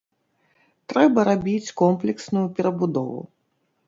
Трэба 0.93 1.25
рабіць 1.29 1.73
комплексную 1.81 2.45
перабудову. 2.61 3.21